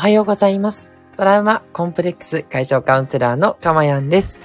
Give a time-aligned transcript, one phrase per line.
[0.00, 0.88] おはようございます。
[1.18, 4.38] トラウマコンプレックス解消カウンセラーのかまやんです。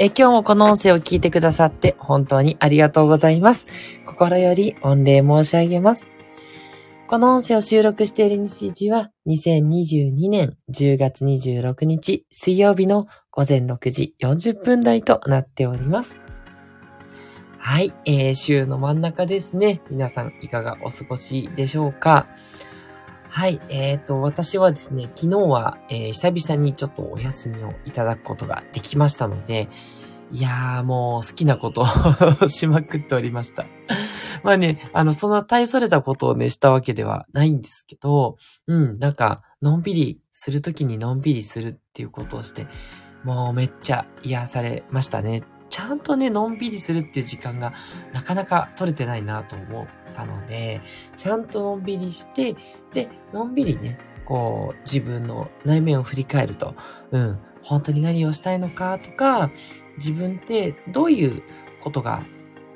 [0.00, 3.66] え今日もこの音声を聞いてくださって本当にありがとうございます。
[4.04, 6.08] 心より御礼申し上げます。
[7.06, 16.18] この音声を収録している日時は2022年10月26日水曜日の午前6時40分台となっております。
[17.58, 19.82] はい、えー、週の真ん中ですね。
[19.88, 22.26] 皆さんいかがお過ごしでしょうか？
[23.36, 29.68] はい、えっ、ー、と、私はですね、昨日は、えー、久々にちょっとお休みをいただくことができましたので、
[30.32, 31.84] いやーもう好きなこと
[32.40, 33.66] を しまくっておりました。
[34.42, 42.66] まあね、あの、そんな大それたことをね、したわけではないんですけど、うん、なんか、のんびりするときにのんびりするっていうことをして、
[43.22, 45.42] もうめっちゃ癒されましたね。
[45.68, 47.74] ちゃんとね、のんびりするっていう時間が
[48.14, 50.80] なかなか取れてないなと思ったので、
[51.16, 52.56] ちゃんとのんびりして、
[52.94, 56.74] で、のんびりね、こう、自分の内面を振り返ると、
[57.10, 59.50] うん、本当に何をしたいのかとか、
[59.98, 61.42] 自分ってどういう
[61.80, 62.24] ことが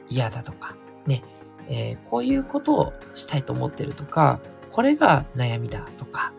[0.08, 1.22] 嫌だとか、ね、
[1.68, 6.32] えー、こういうことをしたいと思ってるとか、これが悩みだとか、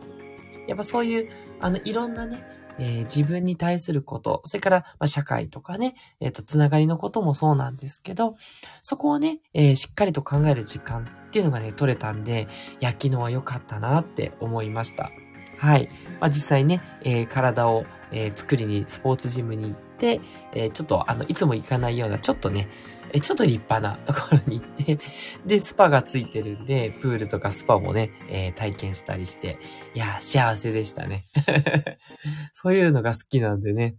[0.67, 1.29] やっぱそういう、
[1.59, 2.44] あの、いろんなね、
[2.80, 8.36] えー、自分に対すること、それから、まあ、社会とかね、えっ、ー、と、つながりのこともそうなんですけど、
[8.81, 12.47] そこをね、えー、しっかりと考える時間っていうのがね、取れたんで、
[12.80, 15.11] いや、昨日は良かったなって思いました。
[15.58, 15.89] はい。
[16.19, 20.19] まあ、実際ね、え体を、え作りにスポーツジムに行って、
[20.53, 22.67] えちょっと、あの、いつも行かないような、ちょっとね、
[23.13, 24.99] えちょっと立派なところに行って、
[25.45, 29.59] で、スパがついてるんで、プールとかスパもね、えー、体験したりして、
[29.93, 31.25] いや、幸せでしたね。
[32.53, 33.95] そういうのが好きなんでね。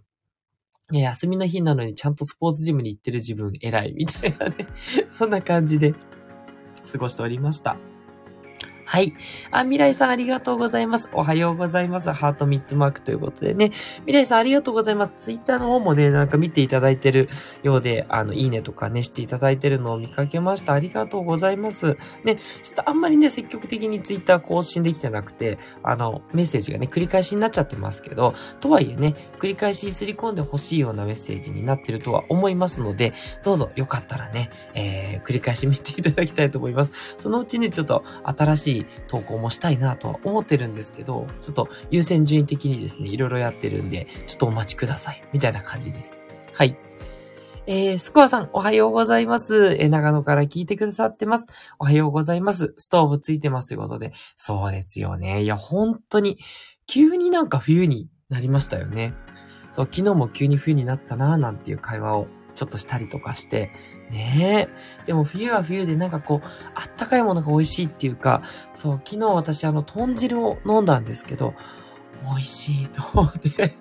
[0.91, 4.67] 休みの日なのにちゃんとスポーツジムに行ってる自分偉いみたいなね。
[5.09, 5.95] そんな感じで
[6.91, 7.92] 過ごしておりました。
[8.93, 9.15] はい。
[9.51, 11.09] あ、未来さんありがとうございます。
[11.15, 12.13] おはようございます。
[12.13, 13.71] ハート3つマークということでね。
[14.01, 15.13] 未来さんありがとうございます。
[15.17, 17.31] ツイッターの方もね、なんか見ていただいてる
[17.63, 20.75] ようで、あの、いいねとかね、していただいてるのを見かけました。
[20.75, 21.97] ありがとうございます。
[22.23, 37.17] ね、ちょっとあんまりね、積極的にツイッター更新できてなくて、あの、メッセージがね、繰り返しになっちゃってますけど、とはいえね、繰り返しすり込んでほしいようなメッセージになってるとは思いますので、どうぞよかったらね、えー、繰り返し見ていただきたいと思います。
[37.19, 45.23] そのうちね、ちょっと新しい投稿もしたいなとは思ってるんですけど、ちょっと優先順位的にですね、いろいろやってるんで、ちょっとお待ちください。
[45.33, 46.23] みたいな感じです。
[46.53, 46.77] はい。
[47.67, 49.77] えー、スコアさん、おはようございます。
[49.79, 51.47] えー、長野から聞いてくださってます。
[51.79, 52.75] おはようございます。
[52.77, 54.13] ストーブついてますということで。
[54.37, 55.43] そうですよね。
[55.43, 56.39] いや、本当に、
[56.87, 59.15] 急になんか冬になりましたよね。
[59.71, 63.71] そう、昨日も急に冬になったなーなんていう会話をちょっとしたりとかして、
[64.11, 64.69] ね
[65.03, 65.07] え。
[65.07, 68.43] でも冬は冬でなんかこう、あったかいものが美味しいっていうか、
[68.75, 71.55] そう、昨日私あの、豚汁を飲んだんですけど、
[72.23, 73.75] 美味しいと思って。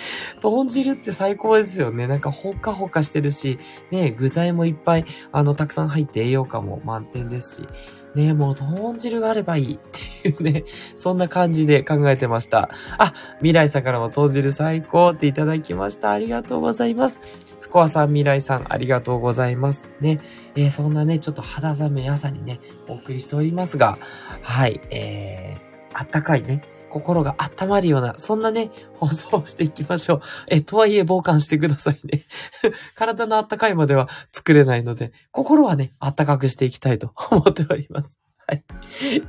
[0.40, 2.06] 豚汁って最高ですよね。
[2.06, 3.58] なんかほかほかしてるし、
[3.90, 7.68] ね具材もいっぱい、あの、たくさん入って栄養価も満点ですし、
[8.14, 9.78] ねもう豚汁があればいいっ
[10.22, 10.64] ていうね、
[10.96, 12.70] そんな感じで考えてました。
[12.98, 16.10] あ、未来さんからも豚汁最高っていただきました。
[16.10, 17.20] ありがとうございます。
[17.58, 19.86] スコアさん、未来さん、ありがとうございます。
[20.00, 20.20] ね、
[20.54, 23.98] えー、そんなね、ちょっと肌寒い朝にね、お送りしておりますが、
[24.42, 30.20] はい、えー、あったかいね、心が温まるような、そんなね、放送をしていきましょう。
[30.48, 32.24] え、とはいえ防寒してくださいね。
[32.94, 38.25] 体の温かいまでは作れないので、心はね、温かくしていきたいと思っております。
[38.46, 38.62] はい。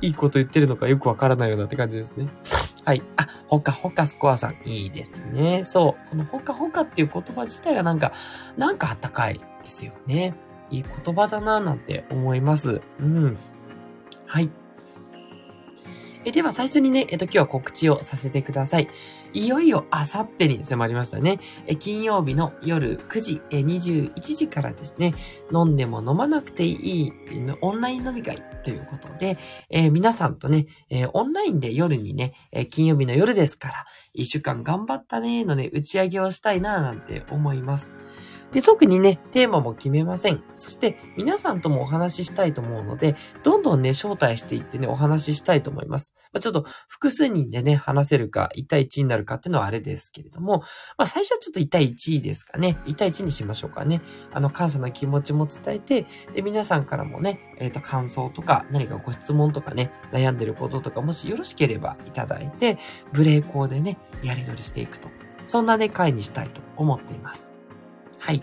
[0.00, 2.28] いいこと言ってるのかよくわからないようなって感じですね。
[2.84, 3.02] はい。
[3.16, 4.56] あ、ほかほかスコアさん。
[4.64, 5.64] いいですね。
[5.64, 6.10] そう。
[6.10, 8.12] このほかほかっていう言葉自体がなんか、
[8.56, 10.34] なんかあったかいですよね。
[10.70, 12.80] いい言葉だなぁなんて思います。
[13.00, 13.36] うん。
[14.26, 14.50] はい。
[16.24, 18.88] え、では最初にね、えっと、今日は告知をさせてください。
[19.32, 21.40] いよいよあさってに迫りましたね。
[21.78, 25.14] 金曜日の夜9時、21時からですね、
[25.52, 27.12] 飲んでも飲まなくていい
[27.60, 29.38] オンライン飲み会ということで、
[29.70, 30.66] えー、皆さんとね、
[31.12, 32.34] オンラインで夜にね、
[32.70, 37.90] 金曜日の夜ですから、一週間頑張ったねーのね、打ち上げをしたいなーなんて思います。
[38.52, 40.42] で、特にね、テーマも決めません。
[40.54, 46.14] そして、皆さんともお話ししたいと思うので、どんどんね、招待していってね、お話ししたいと思います。
[46.32, 50.60] まあ、ちょっと、複数人でね、話せるか、1対1になるかっていうのはあれですけれども、
[50.96, 52.78] まあ、最初はちょっと1対1ですかね。
[52.86, 54.00] 1対1にしましょうかね。
[54.32, 62.78] あの、感謝の気持ちも伝えて、で、皆さんからもね、えっ、ー、と、感想とか、何かご質問とかね、悩んでることとか、もしよろしければいただいて、
[63.12, 65.10] ブレイコーでね、やり取りしていくと。
[65.44, 67.47] そんなね、会にしたいと思っています。
[68.18, 68.42] はい。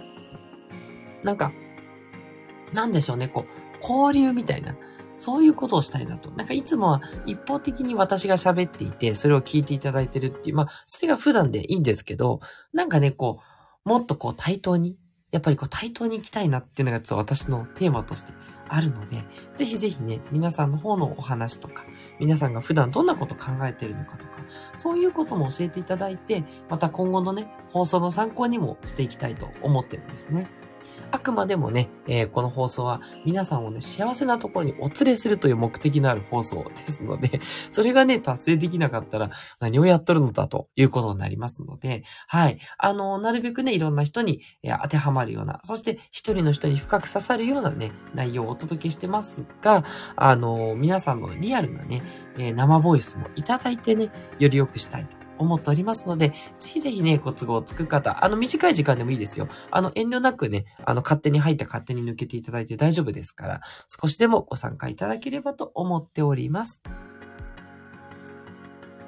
[1.24, 1.52] なんか、
[2.74, 4.76] なんでしょうね、こう、交流みたいな。
[5.18, 6.30] そういうことをしたいなと。
[6.32, 12.42] なんかいつもは一方的に私が喋っていて、それを聞いていただいてるっていう、まあ、それが普段でいいんですけど、
[12.74, 13.40] なんかね、こ
[13.86, 14.98] う、もっとこう対等に、
[15.36, 18.32] やっぱりこう対等に行きたいなっていうのが実は私のテーマとして
[18.70, 19.26] あるので、
[19.58, 21.84] ぜひぜひね、皆さんの方のお話とか、
[22.22, 24.46] 皆さんが普段どんなこと考えてるのかとか、
[24.78, 30.48] そういうことも教えていただいて、また今後のね、放送の参考にもしていきたいと思ってるんですね。
[31.12, 42.60] あくまでもね、えー、この放送は皆さんをね、幸せなところにお連れするという目的のある放送ですので、 それがね、達成できなかったら何をやっとるのだということになりますので、はい。
[42.78, 49.84] あの、なるべくね、いろんな人に、えー、当てはまるような、そして一人の人に深く刺さるようなね、内容をお届けしてますが、
[50.16, 52.04] あの、皆さんのリアルなね、
[52.38, 54.10] えー、生ボイスもいただいてね、
[54.40, 56.30] より良くしたいと思っておりますので、
[56.60, 59.48] ぜひぜひね、ご都合つく方、あの、短い時間でもいいですよ。
[59.72, 66.82] あの、遠慮なくね、あの、勝手に入って勝手に抜けていただいて大丈夫ですから、少しでもご参加いただければと思っております。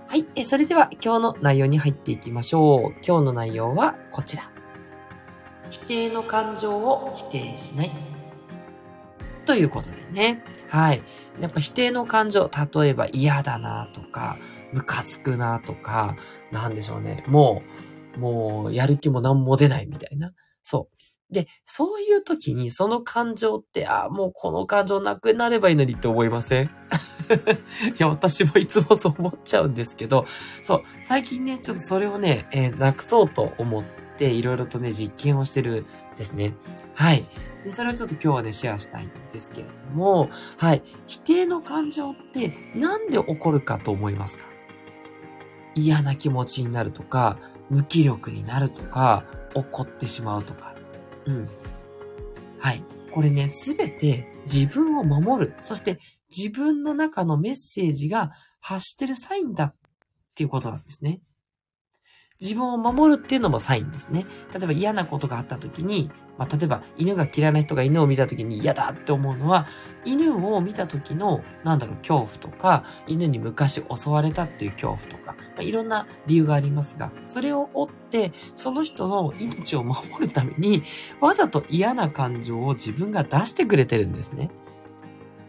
[0.10, 0.26] はい。
[0.36, 2.92] え、それでは今日の内容に入っていきましょう。
[3.06, 4.50] 今日の内容はこちら。
[5.70, 7.92] 否定の感情を否定しない。
[9.46, 10.44] ということでね。
[10.70, 11.04] はい。
[11.40, 14.38] やっぱ否定の感情、例えば嫌だなとか、
[14.74, 16.16] ムカつくなとか、
[16.52, 17.24] なんでしょうね。
[17.28, 17.62] も
[18.16, 20.34] う、もう、やる気も何も出ないみたいな。
[20.64, 21.34] そう。
[21.34, 26.66] で、そういう時にその感情って、あもうこの感情なくなればいいのにって思いません？
[26.70, 26.70] い
[27.98, 30.26] や、私もいつもそう思っちゃうんですけど、
[30.62, 33.84] そう、最近ね、ちょっとそれをね、えー、なくそうと思っ
[34.18, 35.86] て、いろいろとね、実験をしてるん
[36.18, 36.54] ですね。
[36.94, 37.26] はい。
[37.66, 40.84] で、それをちょっと今日はね、シェアしたいんですけれども、はい。
[41.08, 44.46] 否定の感情ってなんで起こるかと思いますか？
[45.78, 47.38] 嫌な気持ちになるとか、
[47.70, 50.76] 無気力になるとか、怒ってしまうとか。
[51.26, 51.50] うん。
[52.60, 52.84] はい。
[53.12, 55.54] これね、すべて自分を守る。
[55.60, 56.00] そして
[56.36, 59.76] 自分の中のメッセージが発してるサインだっ
[60.36, 61.22] ていうことなんですね。
[62.40, 64.26] 自分を守るっていうのもサインですね。
[64.54, 69.68] 例えば嫌なことがあった時に、まあ、例えば犬が嫌いな人が犬を見た時に嫌だって思うのは、
[70.06, 80.84] 犬を見た時の、なんだろう、恐怖とか、犬に昔襲われたっていう恐怖とか、まあ、いろんな理由がありますが、それを追って、その人の命を守るために、
[81.20, 84.50] わざと嫌な感情を自分が出してくれてるんですね。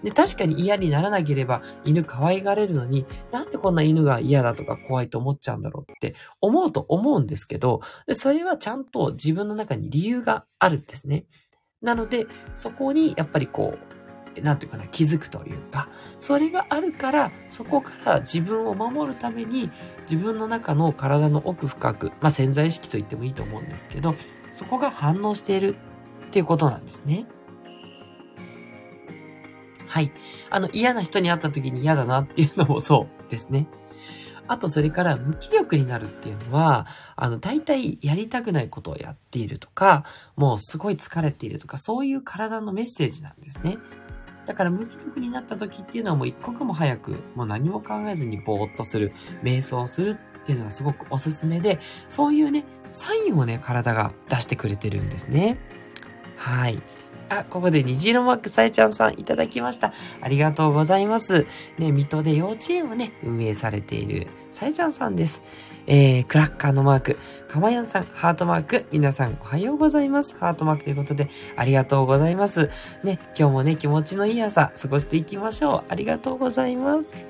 [0.03, 11.25] で、確かに嫌にならなければ犬可愛がれるのに、なんでこんな犬が嫌だとか怖いと思っちゃうんだろうって思うと思うんですけど、でそれはちゃんと自分の中に理由があるんですね。
[11.83, 13.89] なので、そこにやっぱりこう、
[14.41, 15.89] なんていうかな、気づくというか、
[16.21, 19.71] それがあるから、そこから自分を守るために、
[20.03, 24.15] 自分の中の体の奥深く、まあ潜在意識と言ってもいいと思うんですけど、
[24.53, 25.77] そこが反応している
[26.27, 27.27] っていうことなんですね。
[29.99, 30.13] はい。
[30.51, 33.67] あの、嫌な人に会った時に嫌だなっていうのもそうですね。
[34.47, 36.87] あと、それから無気力になるっていうのは、
[37.17, 40.05] あの、大体やりたくないことをやっているとか、
[40.37, 43.79] もうすごい疲れているとか、そういう体のメッセージなんですね。
[44.47, 49.13] だから無気力になった時っていうのはもう一刻も早く、もう何も考えずにぼーっとする、
[49.43, 55.59] 瞑想するっていうのがすごくおすすめで、そういうね、サインをね、体が出してくれてるんですね。
[56.37, 56.81] はい。
[57.29, 59.93] あ、ここで虹色マークさえちゃんさんいただきました。
[60.21, 61.47] ありがとうございます。
[61.79, 65.43] ね、水戸で幼稚園をね、運営されているさえちゃんさんです。
[65.87, 67.19] えー、クラッカーのマーク、
[67.49, 70.37] かまやんさん、ハートマーク、皆さんおはようございます。
[70.39, 72.71] ハートマークということで、ありがとうございます。
[73.05, 75.85] ね、今日もね、気持ちのいい朝、過ごしていきましょう。
[75.89, 77.27] ありがとうございます。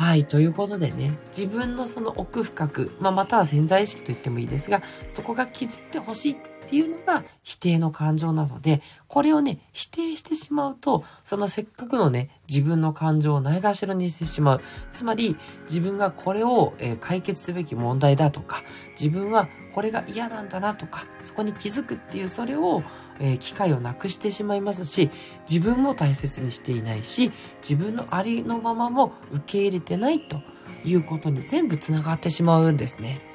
[0.00, 0.24] はい。
[0.24, 14.60] ということでね、自分のその奥深く、まあ、または潜在意識と言ってもいいですが、そこが気づいてほしいっていうのが否定の感情なので、これをね、否定してしまうと、そのせっかくのね、自分の感情をないがしろにしてしまう。
[14.90, 18.62] つまり、自分がこれを、え解決すべき問題だとか、
[18.92, 22.82] 自分はこれが嫌なんだなとか、そこに気づくっていう、それを、
[23.18, 25.10] え機会をなくしてしまいますし、
[25.50, 30.40] 自分も大切にしていないし、自分のありのままも受け入れてないと
[30.84, 33.29] いうことに全部繋がってしまうんですね。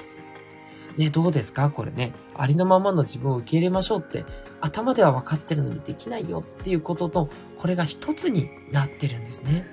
[0.96, 1.70] ね、どうですか？
[1.70, 2.12] これね。
[2.34, 4.24] ありのままの自分を受け入れましょうって、
[4.60, 9.66] 頭では分かってるのにできないよっていうことと、これが一つになってるんですね。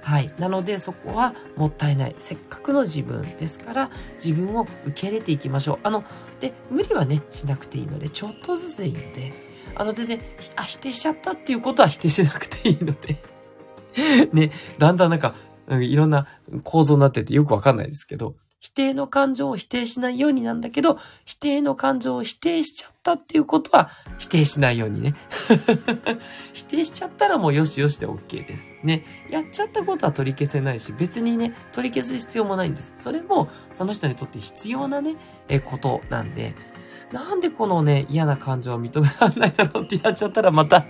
[0.00, 0.32] はい。
[0.38, 2.14] なので、そこはもったいない。
[2.18, 3.90] せっかくの自分ですから、
[4.22, 5.78] 自分を受け入れていきましょう。
[5.82, 6.04] あの、
[6.40, 9.32] で、無理はね、しなくていいので、ちょっとずつでいいので、
[9.74, 10.20] あの、全然、
[10.56, 13.16] あ、否定しちゃったっていうことは否定しなくていいので
[14.32, 15.34] ね、だんだんなんか、
[15.68, 16.26] いろんな
[16.64, 25.14] 構造になっててよくわかんないですけど、否定の感情を否定しないようになんだけど、否定の感情を否定しちゃったっていうことは、否定しないようにね。
[26.54, 28.72] 否定しちゃったらもうよしよしで OK です。
[28.82, 29.04] ね。
[29.28, 32.94] やっちゃったことは取り消せないし、別にね、取り消す必要もないんです。
[32.96, 35.16] それも、その人にとって必要なね、
[35.48, 36.54] え、ことなんで、
[37.12, 40.86] なんでこのね、嫌な感情を認められないだろうってやっちゃったらまた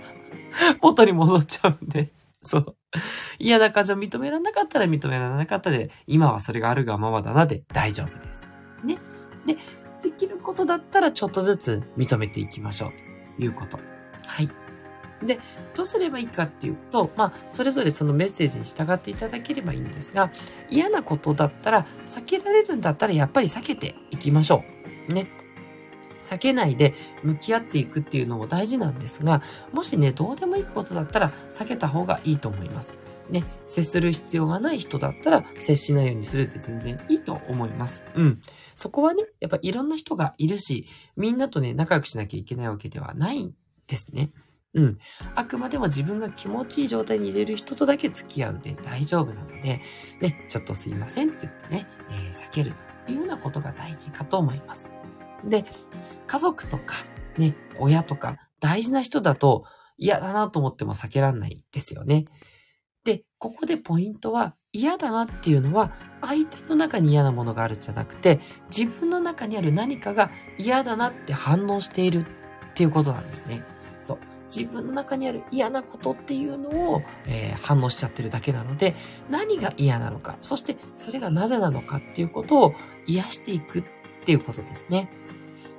[0.81, 2.13] 元に戻っちゃうんで。
[2.45, 2.75] そう。
[3.39, 8.41] 嫌な感情認められなかったら認められなかったで、今はそれがあるがままだなで大丈夫です。
[8.83, 8.97] ね。
[9.45, 9.57] で、
[10.01, 12.91] できることだったらちょっとずつ認めていきましょう
[13.37, 13.79] ということ。
[14.27, 14.49] はい。
[15.25, 15.39] で、
[15.73, 20.31] どうすればいいかっていうと、まあ、それぞれそのメッセージに従っていただければいいんですが、
[20.69, 24.63] 嫌なことだったら、避けられるんだったらやっぱり避けていきましょ
[25.09, 25.13] う。
[25.13, 25.27] ね。
[26.25, 32.95] 避けないで向き合っていくっていうのも大事なんですが、もしね、どうでもいいことだったら避けた方がいいと思います。
[33.29, 38.03] ね、接する必要がない人だったら接しないようにするって全然いいと思います。
[38.15, 38.41] うん。
[38.75, 43.53] そこはね、やっぱいろんな人がいるし、みんなとね、仲良くしなきゃいけないわけではないん
[43.87, 44.31] ですね。
[44.75, 44.97] うん。
[45.33, 49.81] あくまでも自分が気持ちいい状態に入れる人とだけ付き合うで大丈夫なので、
[50.21, 52.73] ね、ちょっとすいませんって言ってね、えー、避ける
[53.05, 54.91] というようなことが大事かと思います。
[55.45, 55.65] で、
[56.27, 56.95] 家族とか、
[57.37, 59.65] ね、親とか、大事な人だと
[59.97, 62.25] 嫌だなと思っても避けらんないですよね。
[63.03, 68.41] で、ここでポイントは、嫌だなっていうのは、相手の中に嫌なものがあるんじゃなくて、
[68.75, 72.25] 自分の中にある何かが嫌だなって反応している
[72.71, 73.63] っていうことなんですね。
[74.03, 74.17] そう。
[74.53, 78.95] 自分の中にある嫌なことっていうのを、えー、反応しちゃってるだけなので、
[79.29, 82.73] 何が嫌なのか、そしてそれがなぜなのかっていうことを
[83.07, 83.83] 癒していくっ
[84.25, 85.09] ていうことですね。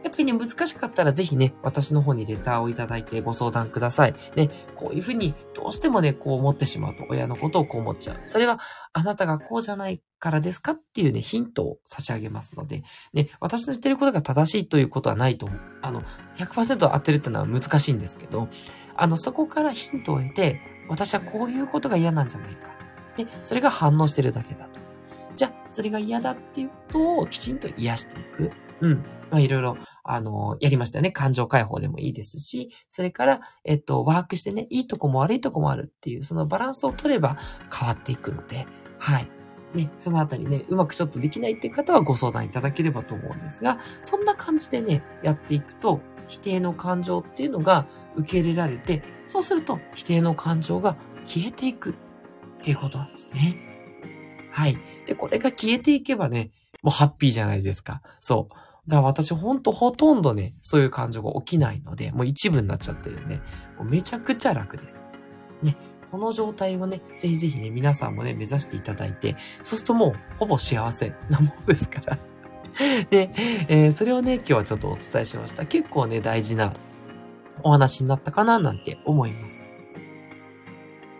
[0.07, 4.15] やっぱりね、難しかったらぜひね、私の方にレターをいただいてご相談ください。
[4.37, 8.21] ね、こういうふうにどうしてもね、こう思ってしまうと親のことをこう思っちゃう。
[8.27, 8.61] それは
[8.93, 12.85] あなたがこうじゃないからですかっていうね、ヒントを差し上げますので、
[13.15, 15.61] ね、私の言ってることが正しいということはないと思う。
[15.83, 16.03] あの、
[16.37, 18.47] 100%当てるってのは難しいんですけど、
[18.95, 22.71] あの、そこからヒントを得て、私はこういうことが嫌なんじゃないか。
[23.17, 24.79] で、それが反応してるだけだと。
[25.35, 28.53] じゃあ、それが嫌だっていうことをきちんと癒していく。
[28.81, 29.03] うん。
[29.31, 31.11] まあ、いろいろ、あの、やりましたよね。
[31.11, 37.37] 感情解放でもいいですし、それから、えっと、ワークしてね、いいとこも悪いとこもあるっていう、そのバランスを取れば
[37.77, 38.67] 変わっていくので、
[38.99, 39.29] はい。
[39.75, 51.95] ね、そのあたりね、うまくちょっとできないっていう方はご相談いただければと思うんですが、そんな感じでね、やっていくと、否定の感情っていうのが受け入れられて、そうすると否定の感情が消えていくっ
[52.63, 53.57] ていうことなんですね。
[54.51, 54.79] はい。
[55.07, 56.51] で、これが消えていけばね、
[56.83, 58.03] もうハッピーじゃないですか。
[58.21, 58.55] そう。
[58.89, 63.43] だから私ほんとほとんどね、そういう感情が起きないので、もう一部になっちゃってるんで、も
[63.81, 65.03] うめちゃくちゃ楽です。
[65.63, 65.77] ね。
[66.11, 72.19] この状態をね、ぜひぜひね、皆さんもね、目指していただいて、そうするともう、ほぼ幸せなものですから
[73.11, 73.31] で、
[73.69, 75.67] えー、それをね、今日はちょっとお伝えしました。
[75.67, 76.73] 結構ね、大事な
[77.63, 79.66] お話になったかな、なんて思います。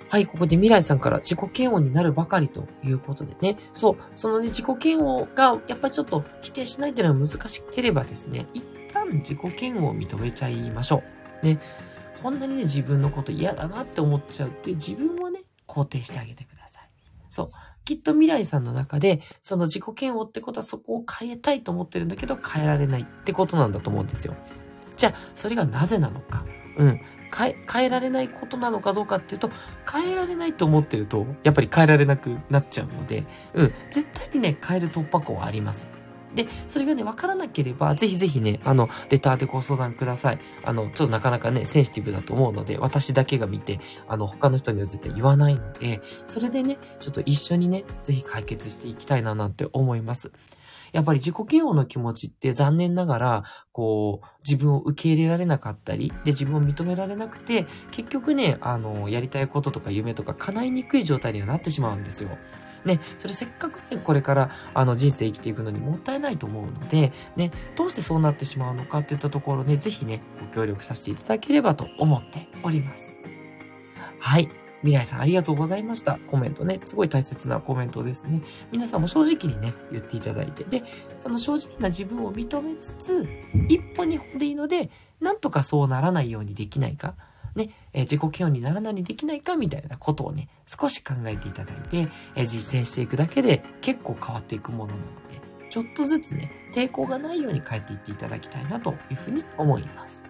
[0.09, 3.59] はい、ここで未来さんから自己嫌悪になるばかりということでね。
[3.73, 11.03] そう、そのね、自己嫌悪がやっぱりちょっと否定しないっていうのは難しければですね、一旦自己嫌悪を認めちゃいましょ
[11.43, 11.47] う。
[11.47, 11.59] ね。
[12.23, 16.89] こんなにね、自分のこと嫌だなって思っちゃうって自分をね、肯定してあげてください。
[17.31, 17.51] そう。
[17.85, 24.35] きっと未来さんの中で、その自己嫌悪ってことはそこを変えたいと思ってるんだけど、変えられないってことなんだと思うんですよ。
[24.97, 26.45] じゃあ、それがなぜなのか。
[26.79, 27.01] うん。
[27.35, 29.51] 変え、変えられないことなのかどうかっていうと、
[29.91, 35.89] 変えられないと思ってると、やっぱり変えられなくなっちゃうので、うん、絶対にね、変える突破口はあります。
[36.37, 40.39] で、それがね、わからなければ、ぜひぜひね、あの、レターでご相談ください。
[40.65, 50.31] あの、ちょっとなかなかね、センシティブだと思うので、私だけが見て、あの、他の人には絶対言わないので、それでね、ちょっと一緒にね、ぜひ解決していきたいななんて思います。
[50.97, 62.31] やっぱり自己嫌悪の気持ちって残念ながら、こう、自分を受け入れられなかったり、で、自分を認められなくて、結局ね、あの、やりたいこととか夢とか叶いにくい状態にはなってしまうんですよ。
[62.87, 73.19] ね、それせっかくね、これから、あの、人生生きていくのにもったいないと思うので、ね、どうしてそうなってしまうのかっていったところね、ぜひね、ご協力させていただければと思っております。
[74.19, 74.49] はい。
[74.87, 76.19] 未来さんありがとうございました。
[76.29, 76.81] コメントね。
[76.85, 78.41] すごい大切なコメントですね。
[78.71, 80.63] 皆さんも正直にね、言っていただいて。
[80.63, 80.85] で、
[81.19, 83.29] その正直な自分を認めつつ、
[83.69, 84.91] 一歩二歩でいいので、
[85.21, 87.17] なんとかそうならないようにできないか。
[87.57, 100.26] ね、えー、自己嫌悪にならないようにできないかみたいなことをね、少し考えていただいて、えー、実践していくだけで結構変わっていくものなので、ちょっとずつね、抵抗がないように変えていっていただきたいなというふうに思います。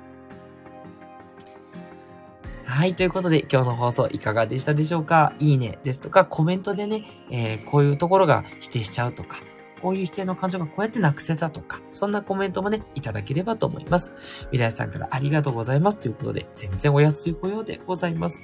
[2.66, 2.96] はい。
[2.96, 5.32] ということで、今日の放送いかがでしたでしょうか？
[5.38, 9.38] いいねですとか、コメントでね、えー、こういうところが否定しちゃうとか、
[9.86, 14.10] こういう否定の感情がこうやってなくせたとか、そんなコメントもね、いただければと思います。
[14.46, 18.42] 未来さんからありがとうございますということで、全然お安いご用でございます。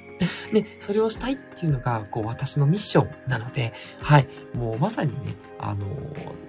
[0.53, 5.85] で、それをしたいっていうのが、こう、私のミッションなので、はい、もうまさにね、あの、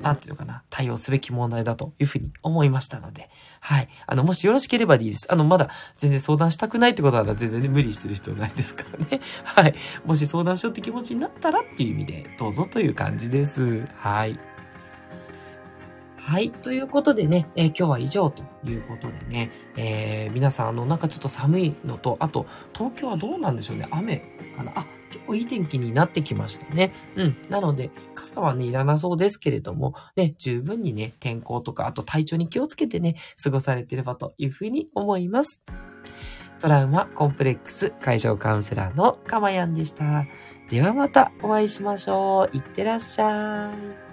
[0.01, 3.89] なんていうのかな、対応すべき問題だというふうに思いましたので、はい。
[4.07, 5.27] あの、もしよろしければでいいです。
[5.29, 9.21] あの、まだ全然相談したくないってことなら全然ね、無理してる必要ないですからね。
[9.43, 9.75] はい。
[10.05, 13.85] もし相談しようって気持ちになったらっていう意味で、どうぞという感じです。
[13.97, 14.54] はい。
[16.27, 16.51] はい。
[16.51, 23.87] ということでね、えー、今日は以上ということでね、えー、皆さん、あの、なんかちょっと寒いのと、あと、東京はどうなんでしょうね。
[23.91, 24.17] 雨
[24.57, 24.73] かな。
[24.75, 26.95] あ、結構いい天気になってきましたね。
[27.17, 27.37] うん。
[27.51, 35.61] なので、傘はね、いらなそうですけれども、ね、十分にね、天候とか、あと体調に気をつけてね、過ごされてればというふうに思います。
[36.59, 40.25] トラウマコンプレックス解消カウンセラーのかまやんでした。
[40.71, 42.57] ではまたお会いしましょう。
[42.57, 44.04] いってらっしゃい。